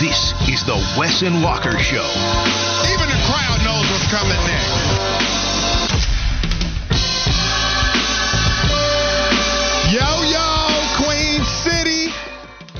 [0.00, 2.06] This is the Wes and Walker Show.
[2.86, 5.18] Even the crowd knows what's coming next.
[9.90, 12.14] Yo, yo, Queen City.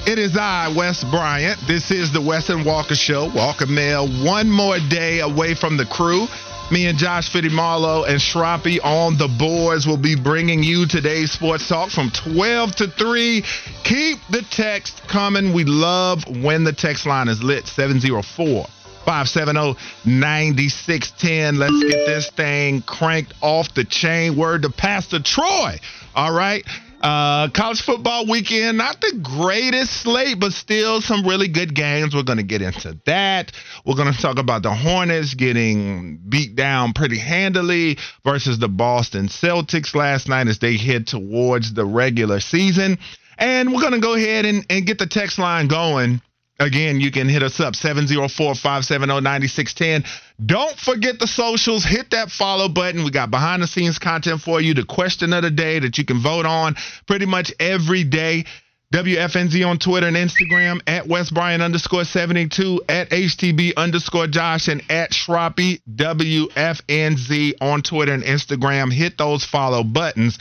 [0.08, 1.58] It is I, Wes Bryant.
[1.66, 3.28] This is the Wes and Walker Show.
[3.34, 6.28] Walker Mail, one more day away from the crew.
[6.70, 11.66] Me and Josh Fitty and Shroppy on the boards will be bringing you today's sports
[11.66, 13.42] talk from 12 to 3.
[13.84, 15.54] Keep the text coming.
[15.54, 18.66] We love when the text line is lit 704
[19.06, 21.58] 570 9610.
[21.58, 24.36] Let's get this thing cranked off the chain.
[24.36, 25.78] Word to Pastor Troy.
[26.14, 26.66] All right.
[27.00, 32.12] Uh, college football weekend, not the greatest slate, but still some really good games.
[32.12, 33.52] We're going to get into that.
[33.86, 39.28] We're going to talk about the Hornets getting beat down pretty handily versus the Boston
[39.28, 42.98] Celtics last night as they head towards the regular season.
[43.38, 46.20] And we're going to go ahead and, and get the text line going.
[46.60, 50.04] Again, you can hit us up 704 570 9610.
[50.44, 51.84] Don't forget the socials.
[51.84, 53.04] Hit that follow button.
[53.04, 56.04] We got behind the scenes content for you, the question of the day that you
[56.04, 56.74] can vote on
[57.06, 58.44] pretty much every day.
[58.92, 64.82] WFNZ on Twitter and Instagram at Wes Bryant underscore 72 at HTB underscore Josh and
[64.90, 68.90] at Shroppy WFNZ on Twitter and Instagram.
[68.90, 70.38] Hit those follow buttons.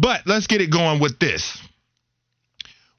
[0.00, 1.58] But let's get it going with this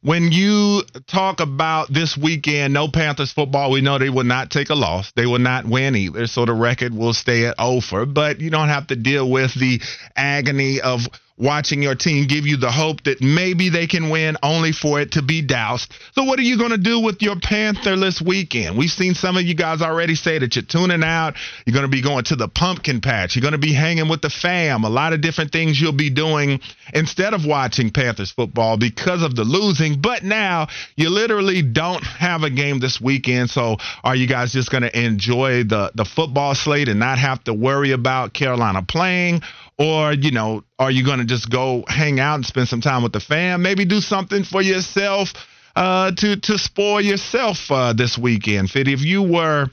[0.04, 4.70] when you talk about this weekend, no Panthers football, we know they will not take
[4.70, 5.12] a loss.
[5.14, 6.28] They will not win either.
[6.28, 8.06] So the record will stay at over.
[8.06, 9.82] But you don't have to deal with the
[10.16, 11.08] agony of
[11.44, 15.12] watching your team give you the hope that maybe they can win only for it
[15.12, 15.94] to be doused.
[16.14, 18.78] So what are you going to do with your Pantherless weekend?
[18.78, 21.36] We've seen some of you guys already say that you're tuning out.
[21.66, 23.36] You're going to be going to the pumpkin patch.
[23.36, 24.86] You're going to be hanging with the fam.
[24.86, 26.62] A lot of different things you'll be doing
[26.94, 30.00] instead of watching Panthers football because of the losing.
[30.00, 33.50] But now you literally don't have a game this weekend.
[33.50, 37.44] So are you guys just going to enjoy the, the football slate and not have
[37.44, 39.42] to worry about Carolina playing?
[39.78, 43.04] Or, you know, are you going to just go hang out and spend some time
[43.04, 43.62] with the fam?
[43.62, 45.34] Maybe do something for yourself
[45.76, 48.70] uh, to to spoil yourself uh, this weekend.
[48.70, 49.68] Fit, if you were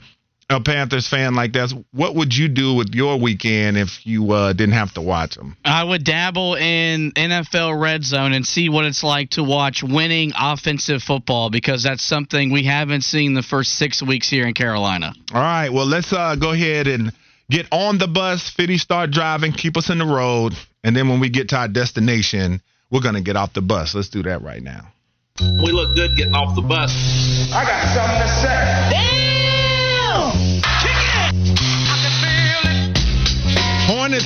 [0.49, 4.53] a Panthers fan like that, what would you do with your weekend if you uh,
[4.53, 5.55] didn't have to watch them?
[5.63, 10.33] I would dabble in NFL Red Zone and see what it's like to watch winning
[10.37, 15.13] offensive football because that's something we haven't seen the first six weeks here in Carolina.
[15.33, 17.13] All right, well let's uh, go ahead and
[17.51, 20.53] get on the bus, Fitty start driving, keep us in the road,
[20.83, 23.93] and then when we get to our destination, we're gonna get off the bus.
[23.93, 24.87] Let's do that right now.
[25.39, 26.91] We look good getting off the bus.
[27.53, 28.89] I got something to say.
[28.91, 29.10] Damn!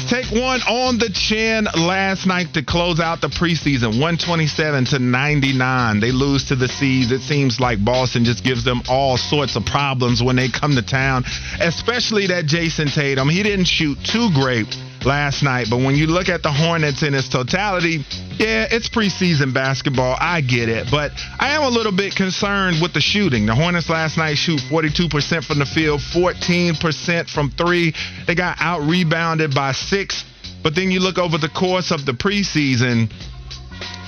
[0.09, 6.00] Take one on the chin last night to close out the preseason, 127 to 99.
[6.00, 7.11] They lose to the C's.
[7.11, 10.81] It seems like Boston just gives them all sorts of problems when they come to
[10.81, 11.23] town,
[11.59, 13.29] especially that Jayson Tatum.
[13.29, 15.67] He didn't shoot too great last night.
[15.69, 18.03] But when you look at the Hornets in its totality,
[18.38, 20.17] yeah, it's preseason basketball.
[20.19, 20.88] I get it.
[20.91, 23.45] But I am a little bit concerned with the shooting.
[23.45, 27.93] The Hornets last night shoot 42% from the field, 14% from three.
[28.27, 30.23] They got out rebounded by six.
[30.63, 33.11] But then you look over the course of the preseason,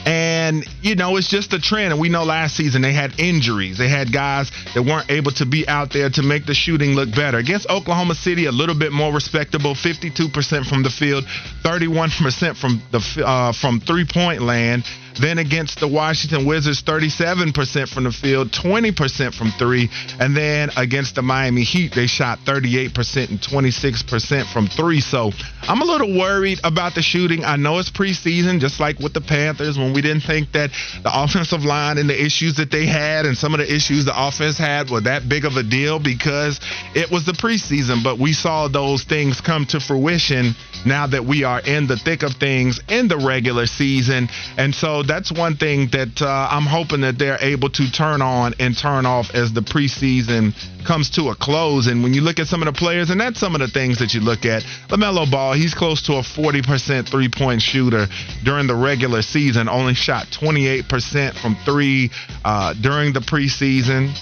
[0.08, 0.37] and,
[0.82, 1.92] you know, it's just a trend.
[1.92, 3.78] And we know last season they had injuries.
[3.78, 7.12] They had guys that weren't able to be out there to make the shooting look
[7.12, 7.38] better.
[7.38, 11.26] Against Oklahoma City, a little bit more respectable 52% from the field,
[11.64, 14.84] 31% from the uh, from three point land.
[15.20, 19.90] Then against the Washington Wizards, 37% from the field, 20% from three.
[20.20, 25.02] And then against the Miami Heat, they shot 38% and 26% from three.
[25.02, 25.32] So
[25.64, 27.44] I'm a little worried about the shooting.
[27.44, 30.72] I know it's preseason, just like with the Panthers, when we didn't think that
[31.04, 34.28] the offensive line and the issues that they had and some of the issues the
[34.28, 36.60] offense had were that big of a deal because
[36.96, 38.04] it was the preseason.
[38.04, 40.54] But we saw those things come to fruition
[40.86, 44.30] now that we are in the thick of things in the regular season.
[44.58, 48.54] And so that's one thing that uh, I'm hoping that they're able to turn on
[48.60, 50.54] and turn off as the preseason
[50.86, 51.88] comes to a close.
[51.88, 54.00] And when you look at some of the players, and that's some of the things
[54.00, 58.08] that you look at, LaMelo Ball, he's close to a 40% three point shooter
[58.44, 62.12] during the regular season, only shot 28% from three
[62.46, 64.14] uh, during the preseason.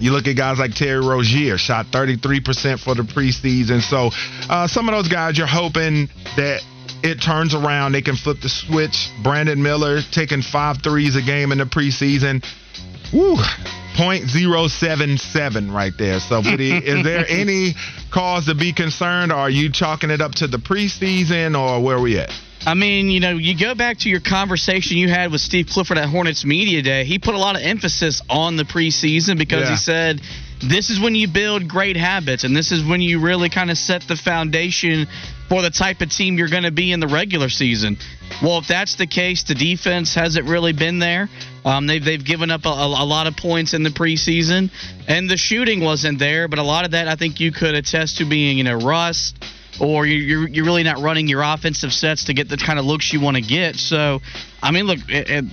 [0.00, 3.82] You look at guys like Terry Rozier, shot 33% for the preseason.
[3.82, 4.10] So
[4.48, 6.62] uh, some of those guys, you're hoping that
[7.02, 7.92] it turns around.
[7.92, 9.10] They can flip the switch.
[9.22, 12.44] Brandon Miller taking five threes a game in the preseason.
[13.12, 13.36] Woo.
[13.96, 16.20] 0.077 right there.
[16.20, 17.74] So, is there any
[18.10, 19.32] cause to be concerned?
[19.32, 22.30] Or are you chalking it up to the preseason or where are we at?
[22.66, 25.96] I mean, you know, you go back to your conversation you had with Steve Clifford
[25.96, 27.04] at Hornets Media Day.
[27.04, 29.70] He put a lot of emphasis on the preseason because yeah.
[29.70, 30.20] he said
[30.62, 33.78] this is when you build great habits and this is when you really kind of
[33.78, 35.06] set the foundation
[35.50, 37.98] for the type of team you're going to be in the regular season.
[38.40, 41.28] Well, if that's the case, the defense hasn't really been there.
[41.64, 44.70] Um, they've they've given up a, a, lot of points in the preseason,
[45.08, 46.46] and the shooting wasn't there.
[46.46, 49.44] But a lot of that, I think, you could attest to being you know rust
[49.80, 53.12] or you're, you're really not running your offensive sets to get the kind of looks
[53.12, 53.76] you want to get.
[53.76, 54.20] So,
[54.62, 55.44] I mean, look, it, it,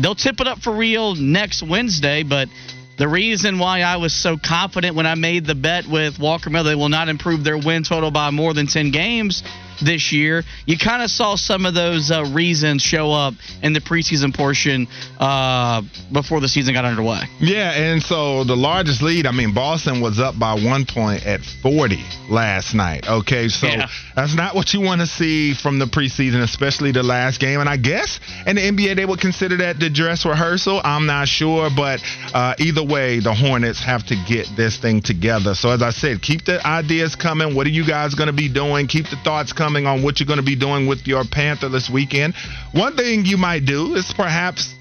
[0.00, 2.48] they'll tip it up for real next Wednesday, but
[2.98, 6.70] the reason why I was so confident when I made the bet with Walker Miller,
[6.70, 9.42] they will not improve their win total by more than 10 games
[9.84, 10.42] this year.
[10.66, 14.86] You kind of saw some of those uh, reasons show up in the preseason portion
[15.18, 15.82] uh,
[16.12, 17.22] before the season got underway.
[17.40, 21.40] Yeah, and so the largest lead, I mean, Boston was up by one point at
[21.62, 23.08] 40 last night.
[23.08, 23.88] Okay, so yeah.
[24.14, 27.60] that's not what you want to see from the preseason, especially the last game.
[27.60, 30.80] And I guess in the NBA, they would consider that the dress rehearsal.
[30.82, 32.00] I'm not sure, but
[32.34, 35.54] uh, either way, the Hornets have to get this thing together.
[35.54, 37.54] So as I said, keep the ideas coming.
[37.54, 38.86] What are you guys going to be doing?
[38.86, 41.90] Keep the thoughts coming on what you're going to be doing with your Panther this
[41.90, 42.34] weekend.
[42.72, 44.74] One thing you might do is perhaps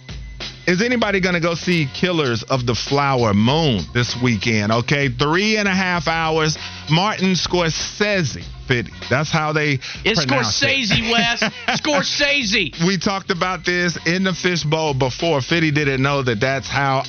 [0.67, 4.71] is anybody going to go see Killers of the Flower Moon this weekend?
[4.71, 6.57] Okay, three and a half hours.
[6.89, 8.43] Martin Scorsese.
[8.67, 8.91] Fitty.
[9.09, 9.79] That's how they.
[10.05, 11.11] It's Scorsese, it.
[11.11, 11.41] Wes.
[11.81, 12.85] Scorsese.
[12.85, 15.41] We talked about this in the fishbowl before.
[15.41, 17.03] Fitty didn't know that that's how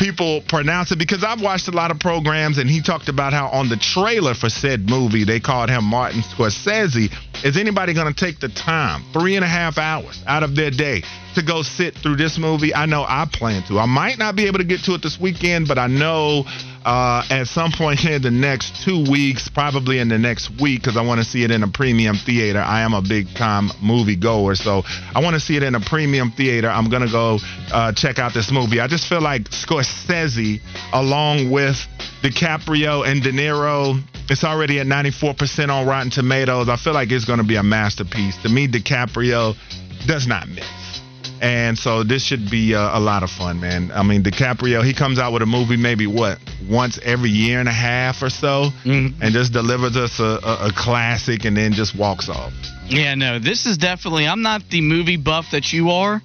[0.00, 3.48] people pronounce it because I've watched a lot of programs and he talked about how
[3.48, 7.12] on the trailer for said movie they called him Martin Scorsese.
[7.44, 10.70] Is anybody going to take the time, three and a half hours out of their
[10.70, 11.02] day,
[11.34, 12.74] to go sit through this movie?
[12.74, 13.78] I know I plan to.
[13.78, 16.44] I might not be able to get to it this weekend, but I know
[16.84, 20.96] uh, at some point in the next two weeks, probably in the next week, because
[20.96, 22.60] I want to see it in a premium theater.
[22.60, 24.82] I am a big time movie goer, so
[25.14, 26.68] I want to see it in a premium theater.
[26.68, 27.38] I'm going to go
[27.72, 28.80] uh, check out this movie.
[28.80, 30.60] I just feel like Scorsese,
[30.92, 31.76] along with
[32.22, 34.00] DiCaprio and De Niro,
[34.30, 36.68] it's already at 94% on Rotten Tomatoes.
[36.68, 38.36] I feel like it's going to be a masterpiece.
[38.42, 39.54] To me, DiCaprio
[40.06, 40.79] does not miss.
[41.40, 43.90] And so this should be a, a, lot of fun, man.
[43.92, 46.38] I mean, DiCaprio, he comes out with a movie maybe what
[46.68, 49.22] once every year and a half or so, mm-hmm.
[49.22, 52.52] and just delivers us a, a, a classic, and then just walks off.
[52.86, 54.26] Yeah, no, this is definitely.
[54.26, 56.20] I'm not the movie buff that you are,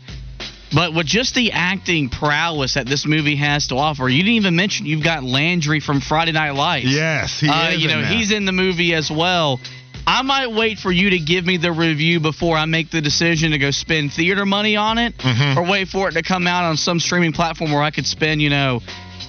[0.74, 4.56] but with just the acting prowess that this movie has to offer, you didn't even
[4.58, 6.88] mention you've got Landry from Friday Night Lights.
[6.90, 7.82] Yes, he uh, is.
[7.82, 8.12] You know, that.
[8.12, 9.62] he's in the movie as well.
[10.08, 13.52] I might wait for you to give me the review before I make the decision
[13.52, 15.58] to go spend theater money on it, mm-hmm.
[15.58, 18.42] or wait for it to come out on some streaming platform where I could spend,
[18.42, 18.82] you know,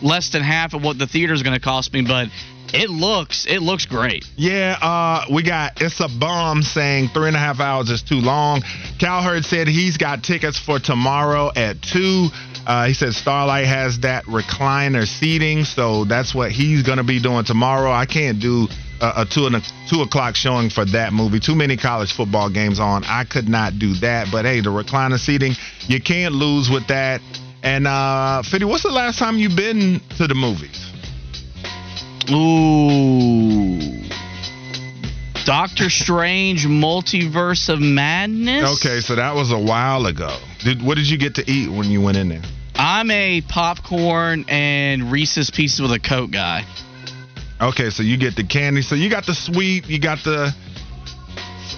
[0.03, 2.03] less than half of what the theater is going to cost me.
[2.03, 2.29] But
[2.75, 4.25] it looks it looks great.
[4.37, 8.17] Yeah, uh, we got it's a bomb saying three and a half hours is too
[8.17, 8.63] long.
[8.99, 12.29] Cowherd said he's got tickets for tomorrow at two.
[12.67, 17.45] Uh, he said Starlight has that recliner seating, so that's what he's gonna be doing
[17.45, 17.91] tomorrow.
[17.91, 18.69] I can't do
[19.01, 21.41] a, a two and a two o'clock showing for that movie.
[21.41, 23.05] Too many college football games on.
[23.05, 24.29] I could not do that.
[24.31, 25.53] But hey, the recliner seating,
[25.87, 27.21] you can't lose with that.
[27.63, 30.93] And uh Fitty, what's the last time you've been to the movies?
[32.31, 34.05] Ooh.
[35.45, 38.81] Doctor Strange Multiverse of Madness.
[38.81, 40.37] Okay, so that was a while ago.
[40.65, 42.43] Did what did you get to eat when you went in there?
[42.75, 46.65] I'm a popcorn and Reese's Pieces with a Coke guy.
[47.61, 48.83] Okay, so you get the candy.
[48.83, 50.53] So you got the sweet, you got the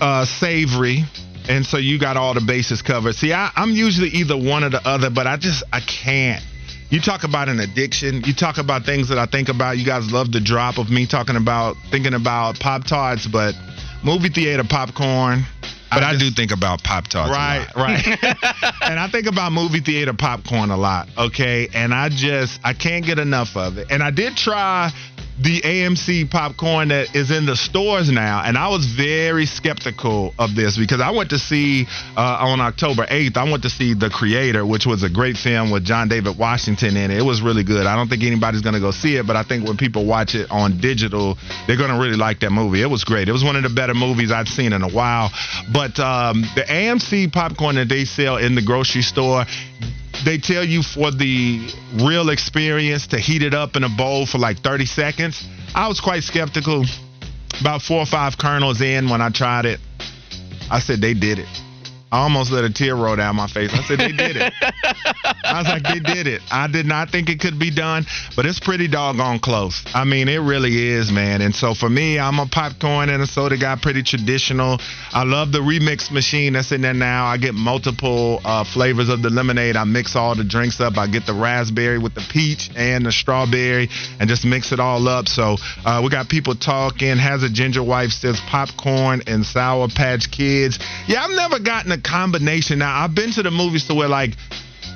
[0.00, 1.04] uh, savory,
[1.48, 3.14] and so you got all the bases covered.
[3.14, 6.42] See, I, I'm usually either one or the other, but I just I can't.
[6.90, 8.22] You talk about an addiction.
[8.24, 9.76] You talk about things that I think about.
[9.76, 13.54] You guys love the drop of me talking about thinking about Pop Tarts, but
[14.02, 15.44] movie theater popcorn.
[15.90, 17.30] But I, I do think about Pop Tarts.
[17.30, 18.04] Right, right.
[18.82, 21.08] and I think about movie theater popcorn a lot.
[21.16, 23.88] Okay, and I just I can't get enough of it.
[23.90, 24.90] And I did try
[25.40, 28.42] the AMC popcorn that is in the stores now.
[28.44, 33.06] And I was very skeptical of this because I went to see uh, on October
[33.06, 36.36] 8th, I went to see The Creator, which was a great film with John David
[36.38, 37.18] Washington in it.
[37.18, 37.86] It was really good.
[37.86, 40.34] I don't think anybody's going to go see it, but I think when people watch
[40.34, 42.82] it on digital, they're going to really like that movie.
[42.82, 43.28] It was great.
[43.28, 45.30] It was one of the better movies I've seen in a while.
[45.72, 49.44] But um, the AMC popcorn that they sell in the grocery store,
[50.24, 51.60] they tell you for the
[51.94, 55.46] real experience to heat it up in a bowl for like 30 seconds.
[55.74, 56.84] I was quite skeptical.
[57.60, 59.80] About four or five kernels in when I tried it,
[60.70, 61.67] I said they did it.
[62.10, 63.70] I almost let a tear roll down my face.
[63.72, 64.52] I said they did it.
[65.44, 66.40] I was like, they did it.
[66.50, 69.84] I did not think it could be done, but it's pretty doggone close.
[69.94, 71.42] I mean, it really is, man.
[71.42, 74.78] And so for me, I'm a popcorn and a soda guy, pretty traditional.
[75.12, 77.26] I love the remix machine that's in there now.
[77.26, 79.76] I get multiple uh, flavors of the lemonade.
[79.76, 80.96] I mix all the drinks up.
[80.96, 85.06] I get the raspberry with the peach and the strawberry and just mix it all
[85.08, 85.28] up.
[85.28, 87.18] So uh, we got people talking.
[87.18, 90.78] Has a ginger wife says popcorn and Sour Patch Kids.
[91.06, 92.78] Yeah, I've never gotten a combination.
[92.78, 94.30] Now I've been to the movies to where like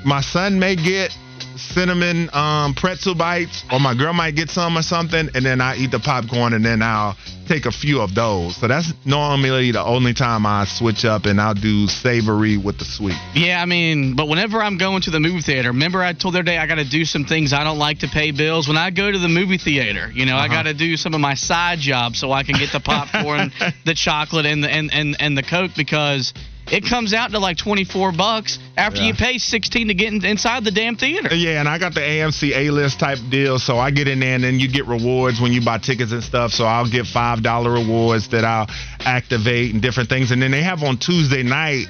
[0.05, 1.17] my son may get
[1.57, 5.77] cinnamon um, pretzel bites, or my girl might get some or something, and then I
[5.77, 7.17] eat the popcorn, and then I'll
[7.49, 8.57] take a few of those.
[8.57, 12.85] So that's normally the only time I switch up, and I'll do savory with the
[12.85, 13.17] sweet.
[13.35, 16.39] Yeah, I mean, but whenever I'm going to the movie theater, remember I told the
[16.39, 18.69] other day I got to do some things I don't like to pay bills.
[18.69, 20.45] When I go to the movie theater, you know, uh-huh.
[20.45, 23.53] I got to do some of my side jobs so I can get the popcorn,
[23.85, 26.33] the chocolate, and the and and and the coke because
[26.73, 29.09] it comes out to like 24 bucks after yeah.
[29.09, 31.29] you pay 16 to get in, inside the damn theater.
[31.31, 34.35] Uh, yeah, and I got the AMC A-list type deal, so I get in there
[34.35, 36.53] and then you get rewards when you buy tickets and stuff.
[36.53, 38.67] So I'll get $5 rewards that I'll
[39.01, 40.31] activate and different things.
[40.31, 41.89] And then they have on Tuesday night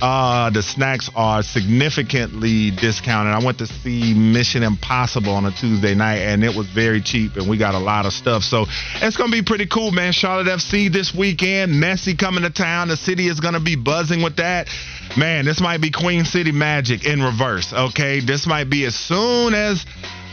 [0.00, 3.32] uh, the snacks are significantly discounted.
[3.32, 7.36] I went to see Mission Impossible on a Tuesday night, and it was very cheap,
[7.36, 8.42] and we got a lot of stuff.
[8.42, 10.12] So it's gonna be pretty cool, man.
[10.12, 11.72] Charlotte FC this weekend.
[11.72, 12.88] Messi coming to town.
[12.88, 14.68] The city is gonna be buzzing with that.
[15.16, 17.72] Man, this might be Queen City magic in reverse.
[17.72, 19.84] Okay, this might be as soon as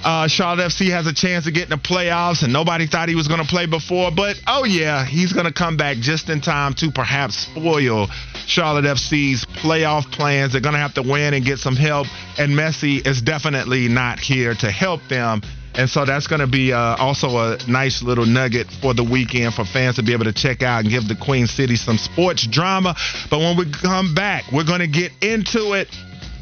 [0.04, 3.16] uh, Charlotte FC has a chance to get in the playoffs, and nobody thought he
[3.16, 4.12] was going to play before.
[4.12, 8.08] But oh yeah, he's going to come back just in time to perhaps spoil
[8.48, 10.54] Charlotte FC's playoff plans.
[10.54, 12.08] They're going to have to win and get some help,
[12.40, 15.42] and Messi is definitely not here to help them.
[15.74, 19.54] And so that's going to be uh, also a nice little nugget for the weekend
[19.54, 22.46] for fans to be able to check out and give the Queen City some sports
[22.46, 22.96] drama.
[23.30, 25.88] But when we come back, we're going to get into it.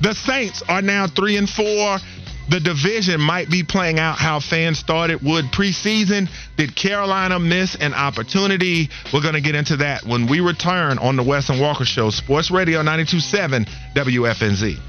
[0.02, 2.00] The Saints are now three and four
[2.50, 6.30] the division might be playing out how fans thought it would preseason.
[6.58, 8.90] Did Carolina miss an opportunity?
[9.14, 12.10] We're going to get into that when we return on the Wes and Walker Show,
[12.10, 13.66] Sports Radio 927
[13.96, 14.80] WFNZ.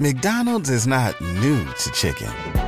[0.00, 2.67] McDonald's is not new to chicken.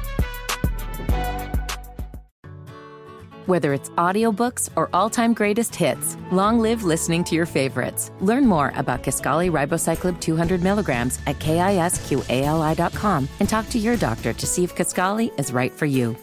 [3.47, 8.11] Whether it's audiobooks or all-time greatest hits, long live listening to your favorites.
[8.21, 14.45] Learn more about Kisqali Ribociclib 200 milligrams at kisqali.com and talk to your doctor to
[14.45, 16.15] see if Kisqali is right for you.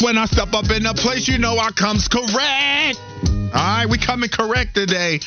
[0.00, 3.00] When I step up in a place, you know I comes correct.
[3.54, 5.20] All right, we coming correct today.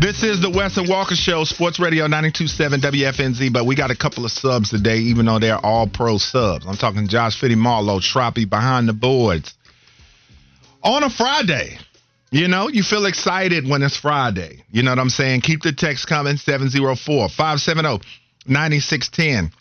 [0.00, 3.96] This is the Wes and Walker Show, Sports Radio 927 WFNZ, but we got a
[3.96, 6.66] couple of subs today, even though they're all pro subs.
[6.66, 9.54] I'm talking Josh Fitty Marlowe, Troppy behind the boards.
[10.82, 11.78] On a Friday,
[12.32, 14.64] you know, you feel excited when it's Friday.
[14.72, 15.42] You know what I'm saying?
[15.42, 18.04] Keep the text coming 704 570
[18.48, 19.52] 9610.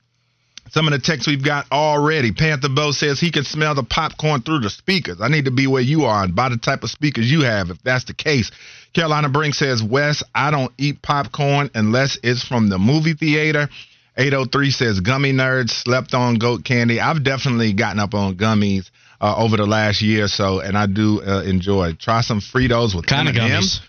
[0.71, 2.31] Some of the texts we've got already.
[2.31, 5.21] Panther Bo says he can smell the popcorn through the speakers.
[5.21, 7.69] I need to be where you are and buy the type of speakers you have
[7.69, 8.49] if that's the case.
[8.93, 13.69] Carolina Brink says, Wes, I don't eat popcorn unless it's from the movie theater.
[14.17, 16.99] 803 says, Gummy nerds slept on goat candy.
[16.99, 18.89] I've definitely gotten up on gummies
[19.19, 21.93] uh, over the last year or so, and I do uh, enjoy.
[21.93, 23.79] Try some Fritos with kind of gummies.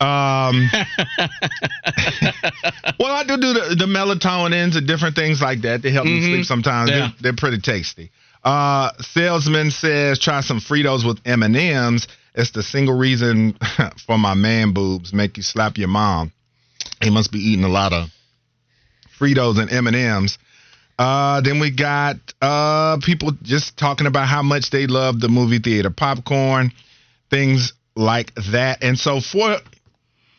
[0.00, 0.70] Um,
[2.98, 6.24] well, I do do the, the melatonins and different things like that to help mm-hmm.
[6.24, 6.90] me sleep sometimes.
[6.90, 6.98] Yeah.
[6.98, 8.10] They're, they're, pretty tasty.
[8.42, 12.08] Uh, salesman says try some Fritos with M&Ms.
[12.34, 13.58] It's the single reason
[14.06, 16.32] for my man boobs make you slap your mom.
[17.02, 18.08] He must be eating a lot of
[19.18, 20.38] Fritos and M&Ms.
[20.98, 25.58] Uh, then we got uh, people just talking about how much they love the movie
[25.58, 26.72] theater popcorn,
[27.28, 28.82] things like that.
[28.82, 29.56] And so for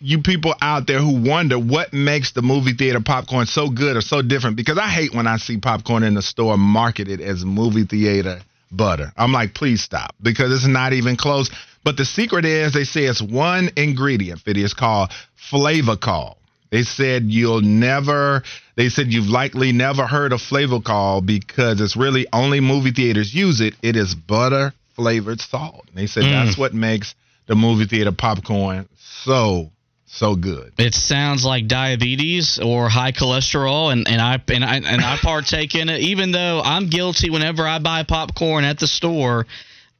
[0.01, 4.01] you people out there who wonder what makes the movie theater popcorn so good or
[4.01, 7.85] so different because I hate when I see popcorn in the store marketed as movie
[7.85, 8.41] theater
[8.71, 9.11] butter.
[9.15, 11.49] I'm like, please stop because it's not even close.
[11.83, 14.41] But the secret is they say it's one ingredient.
[14.45, 15.11] It is called
[15.51, 16.35] Flavacol.
[16.71, 18.43] They said you'll never.
[18.75, 23.61] They said you've likely never heard of Flavacol because it's really only movie theaters use
[23.61, 23.75] it.
[23.81, 25.85] It is butter flavored salt.
[25.93, 26.31] They said mm.
[26.31, 27.13] that's what makes
[27.47, 29.71] the movie theater popcorn so
[30.11, 30.73] so good.
[30.77, 35.73] It sounds like diabetes or high cholesterol, and, and I and I and I partake
[35.73, 36.01] in it.
[36.01, 39.47] Even though I'm guilty, whenever I buy popcorn at the store,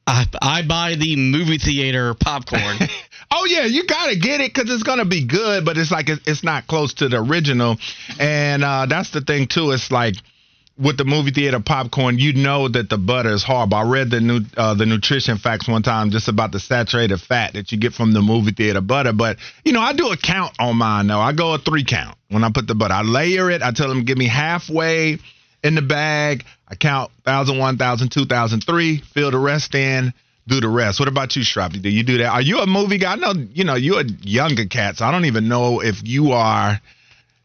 [0.06, 2.76] I, I buy the movie theater popcorn.
[3.30, 6.44] oh yeah, you gotta get it because it's gonna be good, but it's like it's
[6.44, 7.78] not close to the original,
[8.20, 9.70] and uh, that's the thing too.
[9.70, 10.16] It's like
[10.82, 13.76] with the movie theater popcorn, you know that the butter is horrible.
[13.76, 17.54] I read the new uh, the nutrition facts one time just about the saturated fat
[17.54, 19.12] that you get from the movie theater butter.
[19.12, 21.20] But you know, I do a count on mine though.
[21.20, 22.94] I go a three count when I put the butter.
[22.94, 23.62] I layer it.
[23.62, 25.18] I tell them give me halfway
[25.62, 26.44] in the bag.
[26.66, 28.98] I count thousand, one thousand, two thousand, three.
[28.98, 30.12] Fill the rest in.
[30.48, 30.98] Do the rest.
[30.98, 31.80] What about you, Strappy?
[31.80, 32.30] Do you do that?
[32.30, 33.12] Are you a movie guy?
[33.12, 36.32] I know you know you're a younger cat, so I don't even know if you
[36.32, 36.80] are.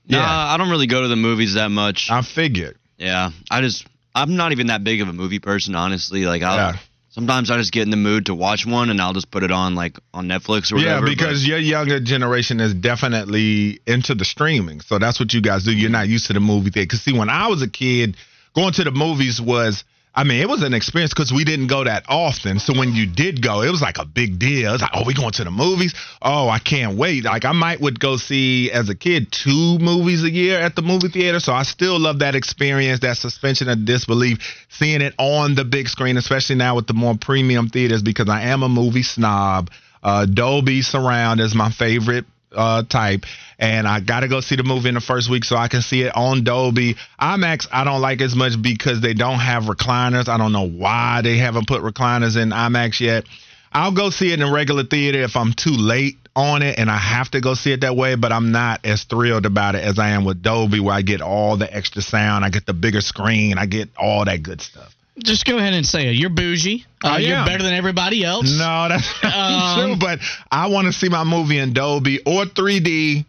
[0.06, 2.08] Yeah, nah, I don't really go to the movies that much.
[2.10, 2.78] I figured.
[2.98, 3.86] Yeah, I just
[4.16, 6.26] I'm not even that big of a movie person, honestly.
[6.26, 6.56] Like I.
[6.56, 6.78] Yeah.
[7.10, 9.50] Sometimes I just get in the mood to watch one, and I'll just put it
[9.50, 11.08] on like on Netflix or whatever.
[11.08, 11.50] Yeah, because but.
[11.50, 15.76] your younger generation is definitely into the streaming, so that's what you guys do.
[15.76, 16.84] You're not used to the movie thing.
[16.84, 18.18] Because see, when I was a kid,
[18.54, 19.84] going to the movies was
[20.18, 22.58] I mean, it was an experience because we didn't go that often.
[22.58, 24.70] So when you did go, it was like a big deal.
[24.70, 25.94] It was like, oh, we going to the movies?
[26.24, 27.24] Oh, I can't wait.
[27.24, 30.82] Like I might would go see as a kid two movies a year at the
[30.82, 31.40] movie theater.
[31.40, 35.88] So I still love that experience, that suspension of disbelief, seeing it on the big
[35.88, 39.70] screen, especially now with the more premium theaters because I am a movie snob.
[40.02, 42.26] Uh, Dolby Surround is my favorite
[42.56, 43.26] uh, type,
[43.60, 45.82] and I got to go see the movie in the first week so I can
[45.82, 46.96] see it on Dolby.
[47.20, 50.28] IMAX, I don't like as much because they don't have recliners.
[50.28, 53.26] I don't know why they haven't put recliners in IMAX yet.
[53.72, 56.90] I'll go see it in a regular theater if I'm too late on it and
[56.90, 59.84] I have to go see it that way, but I'm not as thrilled about it
[59.84, 62.74] as I am with Dolby, where I get all the extra sound, I get the
[62.74, 64.96] bigger screen, I get all that good stuff.
[65.24, 66.16] Just go ahead and say it.
[66.16, 66.86] You're bougie.
[67.04, 68.52] Uh, you're better than everybody else.
[68.58, 69.96] No, that's not um, true.
[70.00, 70.20] But
[70.52, 73.26] I want to see my movie in Dolby or 3D.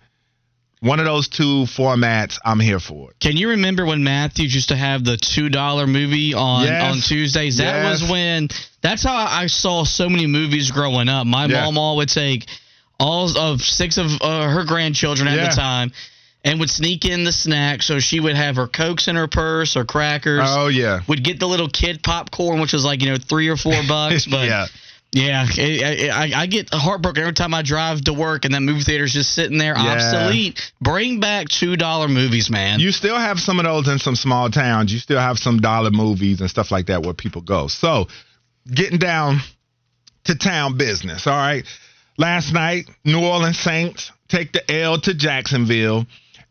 [0.81, 3.17] One of those two formats, I'm here for it.
[3.19, 6.95] Can you remember when Matthews used to have the two dollar movie on yes.
[6.95, 7.57] on Tuesdays?
[7.57, 8.01] That yes.
[8.03, 8.49] was when.
[8.81, 11.27] That's how I saw so many movies growing up.
[11.27, 11.65] My yeah.
[11.65, 12.47] mom all would take
[13.01, 15.49] all of six of uh, her grandchildren at yeah.
[15.49, 15.93] the time
[16.45, 17.83] and would sneak in the snack.
[17.83, 20.43] So she would have her cokes in her purse or crackers.
[20.45, 21.01] Oh yeah.
[21.09, 24.27] Would get the little kid popcorn, which was like you know three or four bucks.
[24.39, 24.67] But yeah.
[25.11, 28.83] Yeah, it, I, I, get heartbroken every time I drive to work and that movie
[28.83, 29.95] theater's just sitting there yeah.
[29.95, 30.61] obsolete.
[30.83, 32.79] Bring back two dollar movies, man.
[32.79, 34.93] You still have some of those in some small towns.
[34.93, 37.69] You still have some dollar movies and stuff like that where people go.
[37.69, 38.09] So,
[38.71, 39.41] getting down
[40.25, 41.27] to town business.
[41.27, 41.65] All right.
[42.19, 46.07] Last night, New Orleans Saints take the L to Jacksonville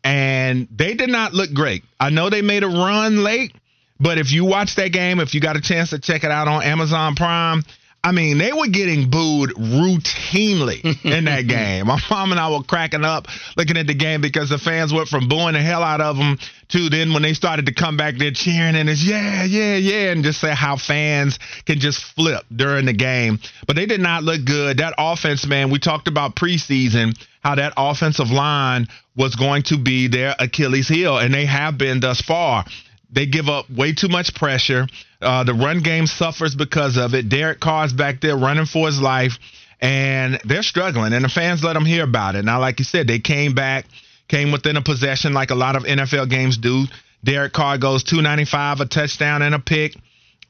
[0.08, 1.84] and they did not look great.
[2.00, 3.52] I know they made a run late,
[4.00, 6.48] but if you watch that game, if you got a chance to check it out
[6.48, 7.62] on Amazon Prime,
[8.02, 11.88] I mean, they were getting booed routinely in that game.
[11.88, 13.26] My mom and I were cracking up
[13.58, 16.38] looking at the game because the fans went from booing the hell out of them
[16.68, 20.12] to then when they started to come back, they're cheering and it's yeah, yeah, yeah,
[20.12, 23.40] and just say how fans can just flip during the game.
[23.66, 24.78] But they did not look good.
[24.78, 30.08] That offense, man, we talked about preseason how that offensive line was going to be
[30.08, 32.64] their Achilles heel, and they have been thus far.
[33.10, 34.86] They give up way too much pressure.
[35.20, 37.28] Uh, the run game suffers because of it.
[37.28, 39.38] Derek Carr's back there running for his life,
[39.80, 42.44] and they're struggling, and the fans let them hear about it.
[42.44, 43.86] Now, like you said, they came back,
[44.28, 46.84] came within a possession like a lot of NFL games do.
[47.24, 49.96] Derek Carr goes 295, a touchdown, and a pick.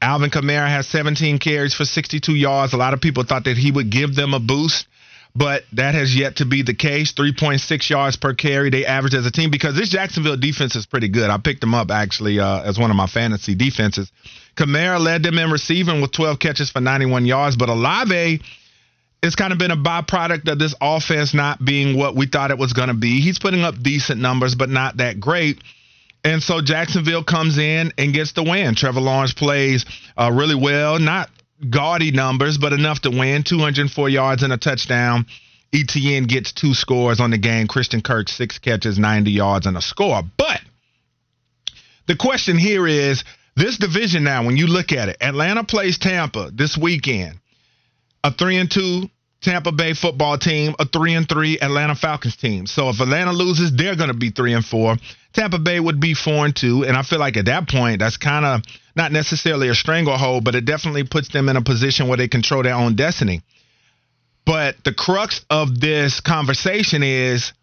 [0.01, 2.73] Alvin Kamara has 17 carries for 62 yards.
[2.73, 4.87] A lot of people thought that he would give them a boost
[5.35, 7.13] but that has yet to be the case.
[7.13, 11.09] 3.6 yards per carry they average as a team because this Jacksonville defense is pretty
[11.09, 11.29] good.
[11.29, 14.11] I picked them up actually uh, as one of my fantasy defenses.
[14.55, 18.41] Kamara led them in receiving with 12 catches for 91 yards, but Olave
[19.21, 22.57] it's kind of been a byproduct of this offense not being what we thought it
[22.57, 23.19] was going to be.
[23.19, 25.61] He's putting up decent numbers, but not that great.
[26.23, 28.75] And so Jacksonville comes in and gets the win.
[28.75, 29.85] Trevor Lawrence plays
[30.17, 31.29] uh, really well, not
[31.67, 35.25] gaudy numbers, but enough to win 204 yards and a touchdown.
[35.73, 37.67] ETN gets two scores on the game.
[37.67, 40.21] Christian Kirk, six catches, 90 yards, and a score.
[40.37, 40.61] But
[42.07, 43.23] the question here is
[43.55, 47.39] this division now, when you look at it, Atlanta plays Tampa this weekend.
[48.23, 49.09] A three and two
[49.41, 52.65] Tampa Bay football team, a three and three Atlanta Falcons team.
[52.65, 54.97] So if Atlanta loses, they're going to be three and four.
[55.33, 58.17] Tampa Bay would be four and two, and I feel like at that point, that's
[58.17, 58.63] kind of
[58.99, 62.63] not necessarily a stranglehold, but it definitely puts them in a position where they control
[62.63, 63.41] their own destiny.
[64.45, 67.53] But the crux of this conversation is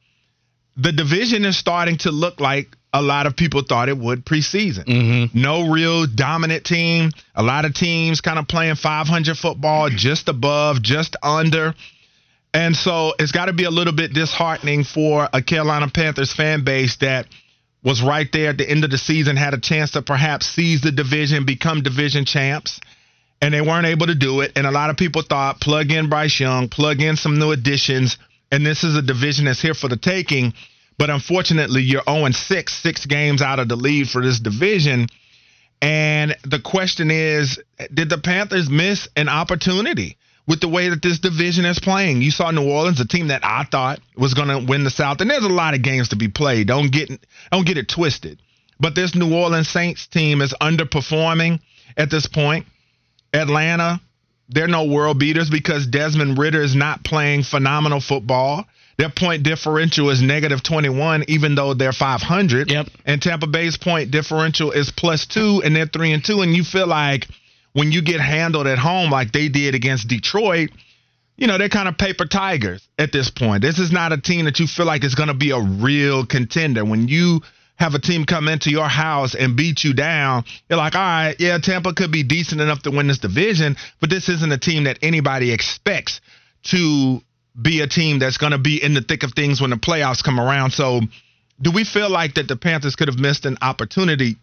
[0.79, 4.87] the division is starting to look like a lot of people thought it would preseason.
[4.87, 5.39] Mm-hmm.
[5.39, 7.11] No real dominant team.
[7.35, 11.75] A lot of teams kind of playing 500 football, just above, just under.
[12.55, 16.65] And so it's got to be a little bit disheartening for a Carolina Panthers fan
[16.65, 17.27] base that
[17.87, 20.81] was right there at the end of the season, had a chance to perhaps seize
[20.81, 22.81] the division, become division champs,
[23.41, 24.51] and they weren't able to do it.
[24.57, 28.19] And a lot of people thought plug in Bryce Young, plug in some new additions,
[28.51, 30.53] and this is a division that's here for the taking.
[30.99, 35.07] But unfortunately, you're 0 6, six games out of the lead for this division.
[35.81, 37.61] And the question is,
[37.95, 40.17] did the Panthers miss an opportunity?
[40.47, 42.23] With the way that this division is playing.
[42.23, 45.21] You saw New Orleans, a team that I thought was going to win the South,
[45.21, 46.69] and there's a lot of games to be played.
[46.69, 47.11] Don't get
[47.51, 48.41] don't get it twisted.
[48.79, 51.61] But this New Orleans Saints team is underperforming
[51.97, 52.67] at this point.
[53.33, 54.01] Atlanta,
[54.49, 58.67] they're no world beaters because Desmond Ridder is not playing phenomenal football.
[58.99, 62.71] Their point differential is negative 21, even though they're 500.
[62.71, 62.87] Yep.
[63.05, 66.41] And Tampa Bay's point differential is plus two, and they're three and two.
[66.43, 67.27] And you feel like–
[67.77, 70.71] when you get handled at home like they did against Detroit,
[71.37, 73.61] you know, they're kind of paper tigers at this point.
[73.61, 76.25] This is not a team that you feel like is going to be a real
[76.25, 76.87] contender.
[76.87, 77.43] When you
[77.79, 81.37] have a team come into your house and beat you down, you're like, all right,
[81.39, 84.85] yeah, Tampa could be decent enough to win this division, but this isn't a team
[84.85, 86.23] that anybody expects
[86.69, 87.21] to
[87.61, 90.25] be a team that's going to be in the thick of things when the playoffs
[90.25, 90.71] come around.
[90.71, 91.03] So,
[91.61, 94.37] do we feel like that the Panthers could have missed an opportunity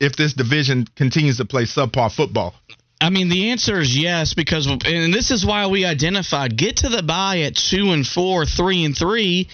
[0.00, 2.54] if this division continues to play subpar football?
[3.00, 6.88] I mean, the answer is yes because, and this is why we identified get to
[6.88, 9.48] the bye at two and four, three and three,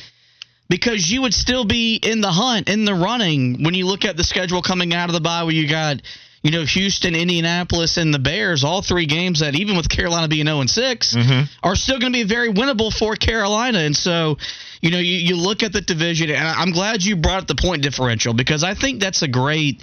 [0.69, 4.17] because you would still be in the hunt, in the running when you look at
[4.17, 6.01] the schedule coming out of the bye, where you got,
[6.43, 10.47] you know, Houston, Indianapolis, and the Bears, all three games that even with Carolina being
[10.47, 11.43] zero and 6 mm-hmm.
[11.65, 14.39] are still going to be very winnable for Carolina, and so.
[14.85, 17.55] You know, you, you look at the division, and I'm glad you brought up the
[17.55, 19.81] point differential because I think that's a great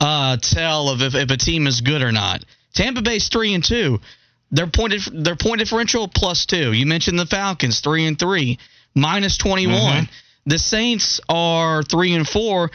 [0.00, 2.44] uh, tell of if, if a team is good or not.
[2.74, 4.00] Tampa Bay's three and two.
[4.50, 6.72] Their point their point differential plus two.
[6.72, 8.58] You mentioned the Falcons three and three,
[8.94, 10.04] minus twenty one.
[10.04, 10.12] Mm-hmm.
[10.46, 12.70] The Saints are three and four.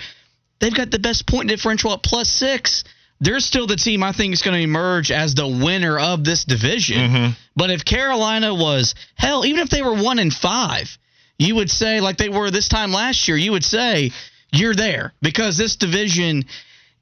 [0.59, 2.83] They've got the best point differential at plus six.
[3.19, 6.45] They're still the team I think is going to emerge as the winner of this
[6.45, 6.97] division.
[6.97, 7.31] Mm-hmm.
[7.55, 10.97] But if Carolina was hell, even if they were one and five,
[11.37, 14.11] you would say like they were this time last year, you would say
[14.51, 16.45] you're there because this division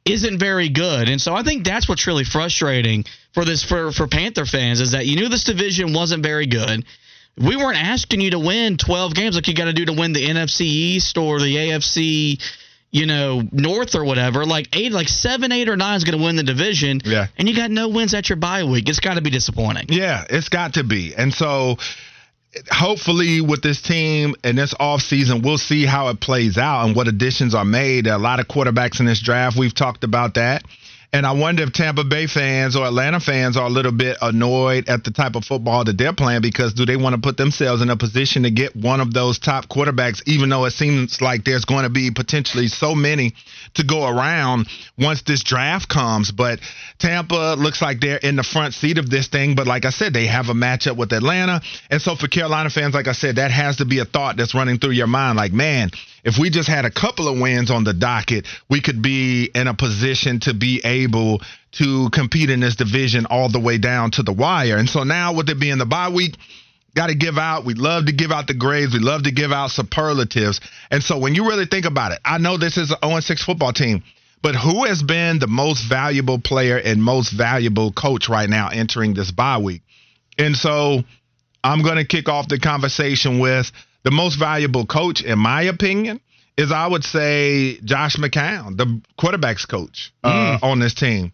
[0.06, 1.08] isn't very good.
[1.10, 4.92] And so I think that's what's really frustrating for this for, for Panther fans is
[4.92, 6.86] that you knew this division wasn't very good.
[7.38, 10.13] We weren't asking you to win 12 games like you got to do to win
[10.13, 12.39] the NFC East or the AFC,
[12.92, 14.46] you know, North or whatever.
[14.46, 17.02] Like eight, like seven, eight or nine is going to win the division.
[17.04, 17.28] Yeah.
[17.38, 18.88] And you got no wins at your bye week.
[18.88, 19.88] It's got to be disappointing.
[19.89, 21.16] Yeah, it's got to be.
[21.16, 21.78] And so
[22.72, 27.08] hopefully with this team and this offseason, we'll see how it plays out and what
[27.08, 28.08] additions are made.
[28.08, 29.58] a lot of quarterbacks in this draft.
[29.58, 30.63] We've talked about that.
[31.13, 34.89] And I wonder if Tampa Bay fans or Atlanta fans are a little bit annoyed
[34.89, 37.84] at the type of football that they're playing because do they want to put themselves
[37.84, 41.45] in a position to get one of those top quarterbacks, even though it seems like
[41.45, 43.34] there's going to be potentially so many
[43.76, 46.32] to go around once this draft comes.
[46.32, 46.60] But
[46.97, 49.54] Tampa looks like they're in the front seat of this thing.
[49.54, 51.62] But like I said, they have a matchup with Atlanta.
[51.91, 54.56] And so for Carolina fans, like I said, that has to be a thought that's
[54.56, 55.38] running through your mind.
[55.38, 55.91] Like, man,
[56.24, 59.68] if we just had a couple of wins on the docket, we could be in
[59.68, 61.42] a position to be able
[61.74, 64.78] to compete in this division all the way down to the wire.
[64.78, 66.36] And so now, with it being the bye week,
[66.96, 67.66] got to give out.
[67.66, 68.94] We love to give out the grades.
[68.94, 70.62] We love to give out superlatives.
[70.92, 73.44] And so when you really think about it, I know this is an 0 6
[73.44, 74.04] football team,
[74.42, 79.14] but who has been the most valuable player and most valuable coach right now entering
[79.14, 79.82] this bye week?
[80.38, 81.04] And so
[81.64, 83.72] I'm going to kick off the conversation with
[84.04, 86.20] the most valuable coach, in my opinion,
[86.58, 90.63] is I would say Josh McCown, the quarterbacks coach uh, mm.
[90.63, 91.32] on this team.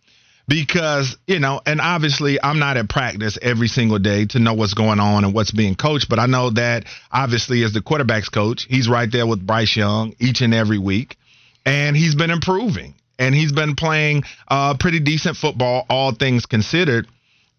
[0.47, 4.73] Because, you know, and obviously I'm not at practice every single day to know what's
[4.73, 8.65] going on and what's being coached, but I know that obviously as the quarterbacks coach,
[8.67, 11.17] he's right there with Bryce Young each and every week.
[11.67, 17.08] And he's been improving and he's been playing uh, pretty decent football, all things considered.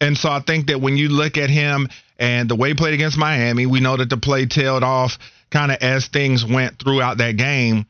[0.00, 2.94] And so I think that when you look at him and the way he played
[2.94, 5.18] against Miami, we know that the play tailed off
[5.50, 7.86] kind of as things went throughout that game.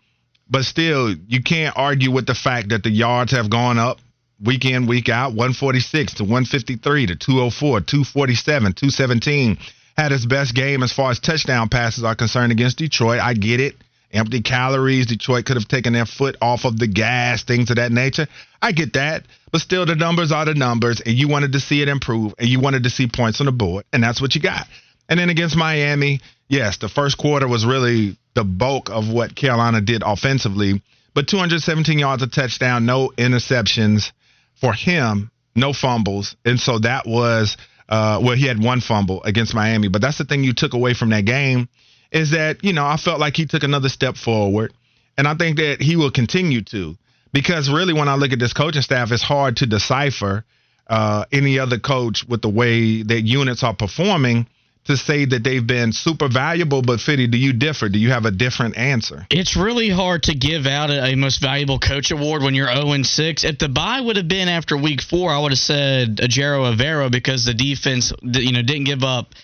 [0.48, 4.00] But still, you can't argue with the fact that the yards have gone up
[4.42, 9.58] week in, week out 146 to 153 to 204, 247, 217.
[9.96, 13.20] Had his best game as far as touchdown passes are concerned against Detroit.
[13.20, 13.76] I get it.
[14.12, 15.06] empty calories.
[15.06, 18.26] Detroit could have taken their foot off of the gas, things of that nature.
[18.60, 19.24] I get that.
[19.52, 22.48] But still, the numbers are the numbers, and you wanted to see it improve, and
[22.48, 24.66] you wanted to see points on the board, and that's what you got.
[25.08, 29.80] And then against Miami, yes, the first quarter was really the bulk of what Carolina
[29.80, 30.82] did offensively,
[31.14, 34.12] but 217 yards, a touchdown, no interceptions
[34.60, 36.36] for him, no fumbles.
[36.44, 37.56] And so that was,
[37.88, 40.94] uh, well, he had one fumble against Miami, but that's the thing you took away
[40.94, 41.68] from that game
[42.12, 44.72] is that, you know, I felt like he took another step forward.
[45.16, 46.96] And I think that he will continue to
[47.32, 50.44] because really, when I look at this coaching staff, it's hard to decipher
[50.86, 54.46] uh, any other coach with the way that units are performing
[54.84, 56.82] to say that they've been super valuable.
[56.82, 57.88] But Fitty, do you differ?
[57.88, 59.26] Do you have a different answer?
[59.30, 63.02] It's really hard to give out a, a most valuable coach award when you're 0
[63.02, 63.44] 6.
[63.44, 67.10] If the bye would have been after week four, I would have said Ejiro Evero
[67.10, 69.34] because the defense, you know, didn't give up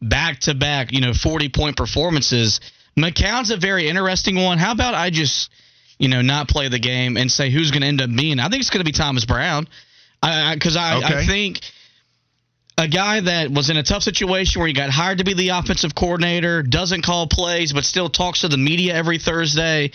[0.00, 2.60] back to back, you know, 40 point performances.
[2.98, 4.58] McCown's a very interesting one.
[4.58, 5.50] How about I just,
[5.98, 8.40] you know, not play the game and say who's going to end up being?
[8.40, 9.68] I think it's going to be Thomas Brown.
[10.20, 11.14] Because I, I, okay.
[11.14, 11.60] I, I think
[12.76, 15.50] a guy that was in a tough situation where he got hired to be the
[15.50, 19.90] offensive coordinator, doesn't call plays, but still talks to the media every Thursday.